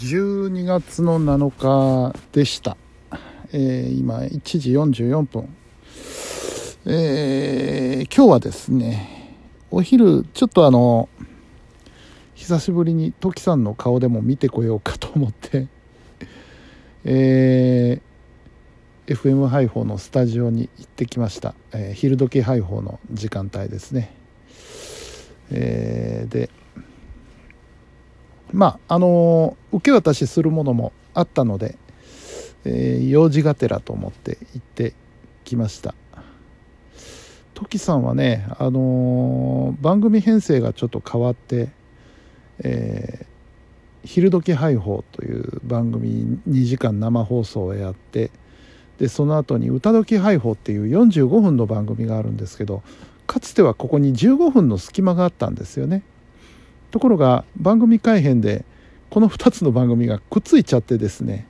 [0.00, 2.78] 12月の7日でした、
[3.52, 5.54] えー今1時44分。
[6.86, 9.36] えー今日はですね
[9.70, 11.10] お昼ちょっとあの
[12.34, 15.66] 久しぶりにトキさんの顔でも見てこようかと思って
[17.04, 24.14] えー FM 配報のスタジオに行ってきました、えー昼時配報の時間帯ですね。
[25.50, 26.48] えーで
[28.52, 31.76] まああの受け渡しするものもあったので、
[32.64, 34.94] えー用事がてらと思って行って
[35.44, 35.94] きました
[37.54, 41.70] トキさんはね、あのー番組編成がちょっと変わって
[42.62, 43.26] 「えー
[44.02, 48.30] 昼時配報」という番組2時間生放送をやって
[48.98, 52.82] でその後に「歌時配報」っていう45分の番組があるんですけど
[53.26, 56.02] かつてはここに15分の隙間があったんですよね。
[56.90, 58.64] ところが番組改編で
[59.10, 61.46] この2つの番組がくっついちゃってですね、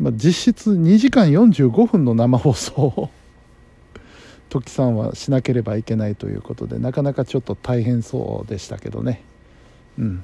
[0.00, 3.10] まあ、実質2時間45分の生放送を
[4.50, 9.22] 時さんはしなければいけないということでなかなかちょっと大変そうでしたけどね。
[9.98, 10.22] うん。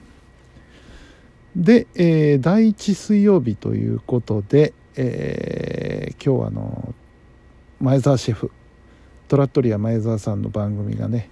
[1.57, 6.95] で、えー第1水曜日ということで、えー今日はあの
[7.81, 8.51] 前澤シェフ
[9.29, 11.31] トラットリア前澤さんの番組がね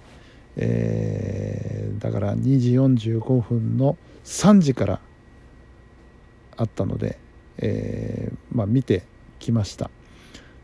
[0.57, 5.01] えーだから2時45分の3時から
[6.57, 7.19] あったので、
[7.59, 9.03] えーまあ、見て
[9.39, 9.91] きました。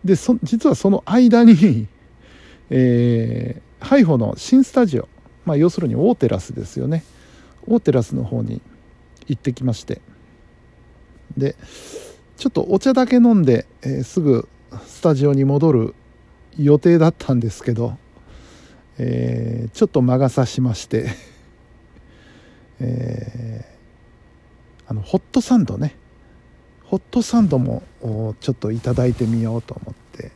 [0.05, 1.89] で実はその間に、
[2.70, 5.09] えーハイホの新スタジオ、
[5.45, 7.03] まあ、要するに大テラスですよね。
[7.67, 8.63] 大テラスの方に
[9.27, 10.01] 行ってきまして。
[11.37, 11.57] で
[12.37, 14.48] ちょっとお茶だけ飲んで、えーすぐ
[14.87, 15.95] スタジオに戻る
[16.59, 17.97] 予定だったんですけど
[19.05, 21.06] えーちょっと魔が差しまして、
[22.78, 23.72] えー
[24.89, 25.97] あのホットサンドね。
[26.84, 27.83] ホットサンドも
[28.41, 30.33] ちょっといただいてみようと思って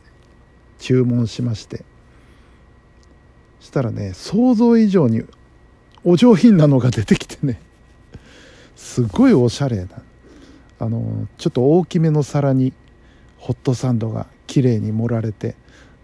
[0.79, 1.85] 注文しまして。
[3.59, 5.23] したらね想像以上に
[6.03, 7.61] お上品なのが出てきてね。
[8.75, 10.01] すごいおしゃれな。
[10.79, 12.73] あのちょっと大きめの皿に
[13.37, 15.55] ホットサンドが綺麗に盛られて。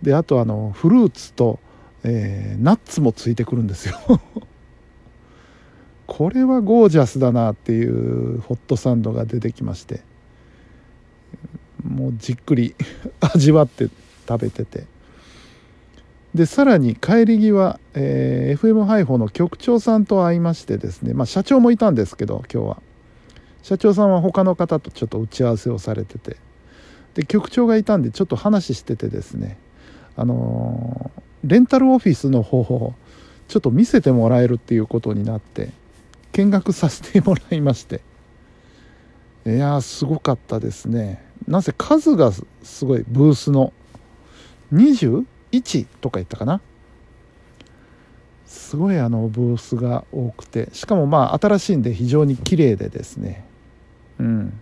[0.04, 1.60] であとあのフルーツと
[2.04, 3.98] えーナッツもついてくるんですよ。
[6.06, 10.02] これはゴージャスだなっていうホットサンドが出てきまして。
[11.84, 12.76] もうじっくり
[13.20, 13.90] 味わって
[14.28, 14.86] 食べてて。
[16.34, 22.82] でさらに帰り際、えー FM 配報の局長さんと会いましてですね、まあ、社長もいたんですけど今日は。
[23.62, 26.38] 社長さんは他の方とちょっと打ち合わせをされてて。
[27.14, 29.58] で局長がいたんでちょっと話しててですね。
[30.16, 32.94] あのーレンタルオフィスの方を
[33.48, 35.70] ちょっと見せてもらえるっていうことになって
[36.32, 38.02] 見学させてもらいまして。
[39.46, 41.24] いやーすごかったですね。
[41.48, 42.32] なぜ数が
[42.64, 43.74] すごいブースの。
[44.72, 46.62] 21とか言ったかな。
[48.48, 50.70] すごいあのブースが多くて。
[50.74, 53.46] しかもまあ新しいんで非常に綺麗でですね。
[54.20, 54.60] うん。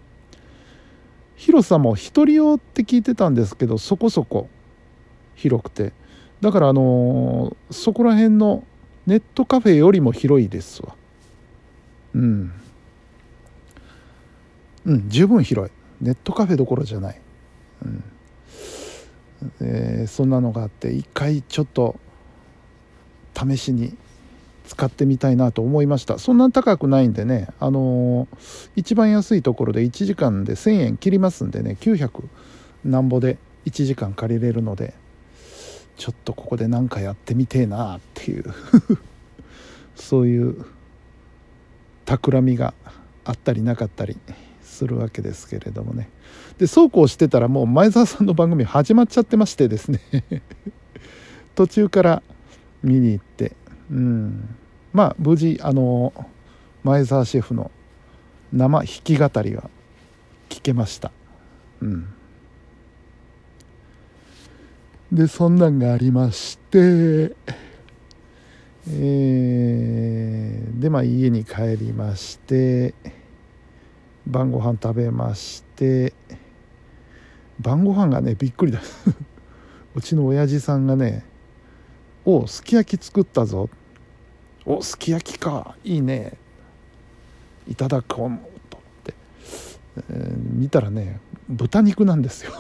[1.36, 4.50] 広さも一人用って聞いてたんですけどそこそこ
[5.36, 5.94] 広くて。
[6.42, 8.64] だからあのーそこら辺の
[9.08, 10.94] ネットカフェよりも広いですわ。
[12.16, 12.52] うん。
[14.86, 15.72] うん十分広い。
[16.02, 17.22] ネットカフェどころじゃない、
[17.86, 18.04] うん。
[19.62, 22.00] えーそんなのがあって一回ちょっと
[23.36, 23.96] 試しに
[24.68, 26.18] 使ってみたいなと思いました。
[26.18, 32.24] そんな高くないんでねあのー一番安いところで1時間で1000円切りますんでね900
[32.86, 34.96] なんぼで1時間借りれるので。
[35.98, 38.46] ちょっとここで何かやってみてえなっていう
[39.96, 40.66] そういう
[42.06, 42.74] 企みが
[43.24, 44.18] あったりなかったり
[44.62, 46.10] するわけですけれどもね。
[46.58, 50.00] でそうこうしてたらもう前澤さんの番組始まっちゃってましてですね。
[51.56, 52.24] 途中から
[52.84, 53.56] 見に行って。
[53.92, 54.56] うん。
[54.94, 56.14] まあ無事あの
[56.84, 57.72] 前澤シェフの
[58.52, 59.70] 生弾き語りは
[60.50, 61.12] 聞けました。
[61.82, 62.08] うん。
[65.12, 67.36] でそんなんがありまして
[68.90, 72.94] えーでまあ家に帰りまして
[74.26, 76.14] 晩ご飯食べまして
[77.60, 78.80] 晩ご飯がねびっくりだ。
[79.94, 81.26] うちの親父さんがね
[82.24, 83.70] 「おすき焼き作ったぞ」
[84.66, 85.76] 「おすき焼きか。
[85.84, 86.38] いいね」
[87.68, 88.40] いただこうと思っ
[89.04, 89.14] て、
[90.10, 91.20] えー見たらね
[91.50, 92.54] 豚肉なんですよ。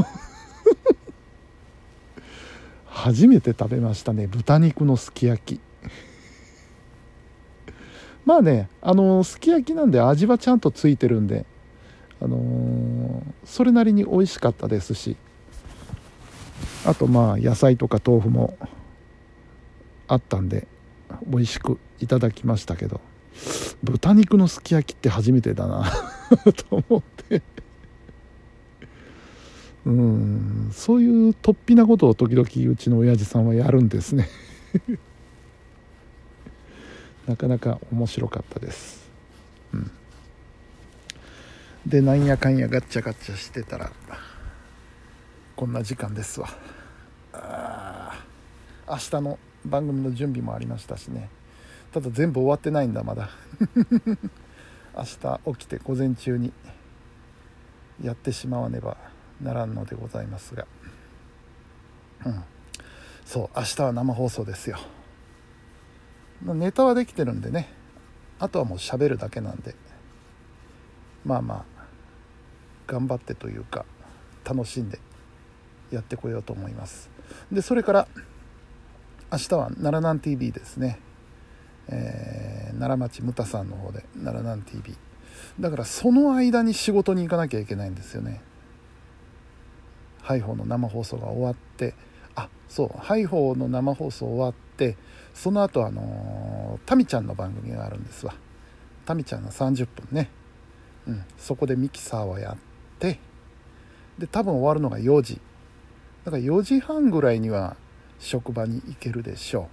[3.02, 4.28] 初めて食べましたね。
[4.28, 5.60] 豚肉のすき焼き。
[8.26, 11.48] まあねあのすき焼きなんで味はちゃんとついてるんで
[12.22, 15.18] あのー、それなりに美味しかったですし。
[16.86, 18.56] あとまあ野菜とか豆腐も
[20.08, 20.68] あったんで
[21.26, 23.02] 美味しくいただきましたけど。
[23.82, 25.92] 豚肉のすき焼きって初めてだな。
[26.70, 27.42] と思って。
[29.86, 30.70] うん。
[30.74, 34.30] そういう突飛なことを時々うちの親父さんはやるんですね。
[37.28, 39.08] なかなか面白かったです、
[39.74, 39.92] うん、
[41.86, 43.92] でなんやかんやガッチャガッチャしてたら
[45.56, 46.50] こんな時間ですわ。
[47.34, 48.26] あ
[48.88, 51.30] 明日の番組の準備もありましたしね。
[51.94, 53.30] ただ全部終わってないんだまだ。
[54.98, 56.52] 明日起きて午前中に
[58.02, 58.98] やってしまわねば。
[59.42, 60.68] ならんのでございますが。
[62.26, 62.44] うん。
[63.26, 64.78] そう明日は生放送ですよ。
[66.44, 67.70] ネタはできてるんでね。
[68.40, 69.76] あとはもう喋るだけなんで。
[71.26, 71.84] まあまあ
[72.88, 73.86] 頑張ってというか
[74.44, 75.00] 楽しんで
[75.92, 77.10] やってこようと思います。
[77.52, 78.08] でそれから
[79.32, 81.00] 明日は奈良南 TV ですね。
[81.88, 84.96] えー、奈良町牟田さんの方で奈良南 TV
[85.60, 88.42] だからその間に仕事に行かなきゃいけないんですよね。
[90.32, 91.94] ハイホーの生放送が終わって
[92.36, 94.96] あそうハイホーの生放送終わって
[95.34, 98.34] その後あのタミちゃんの番組があるんですわ。
[99.06, 100.30] タミちゃんの30分ね、
[101.08, 102.58] うん、そこでミキサーをやっ
[103.00, 103.20] て
[104.18, 105.42] で多分終わるのが4時。
[106.24, 107.76] だから4時半ぐらいには
[108.20, 109.70] 職場に行けるでしょ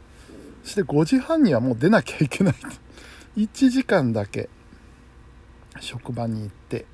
[0.62, 0.66] う。
[0.66, 2.54] そして5時半にはもう出なきゃいけない。
[3.36, 4.48] 1時間だけ
[5.78, 6.86] 職場に行って、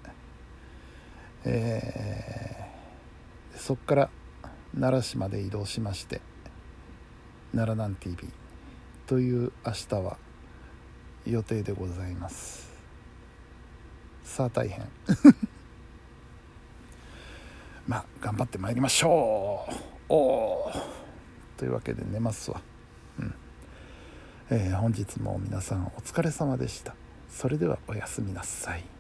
[1.45, 2.44] えー、
[3.65, 4.11] そこから
[4.75, 6.21] 奈良市まで移動しまして
[7.53, 8.29] 奈良南 TV
[9.07, 10.19] という明日は
[11.25, 12.71] 予定でございます。
[14.23, 14.87] さあ大変。
[17.89, 19.73] まあ頑張ってまいりましょう。
[20.11, 20.73] おお
[21.57, 22.61] というわけで寝ますわ。
[23.19, 23.35] うん。
[24.51, 26.95] えー、本日も皆さんお疲れ様でした。
[27.31, 28.94] それではおやすみなさい。